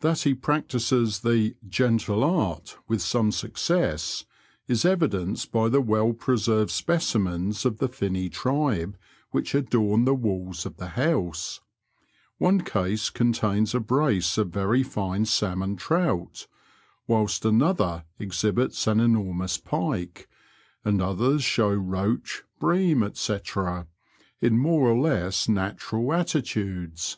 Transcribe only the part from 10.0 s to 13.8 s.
the walls of the house; one case contains a